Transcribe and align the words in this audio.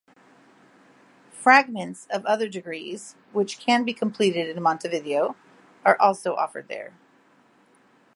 Fragments 1.31 2.07
of 2.09 2.25
other 2.25 2.49
degrees, 2.49 3.13
which 3.33 3.59
can 3.59 3.85
be 3.85 3.93
completed 3.93 4.49
in 4.57 4.63
Montevideo, 4.63 5.35
are 5.85 5.95
also 6.01 6.33
offered 6.33 6.67
there. 6.69 6.93